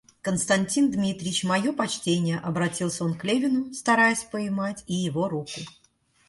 [0.27, 5.61] Константин Дмитрич, мое почтение,— обратился он к Левину, стараясь поймать и его руку.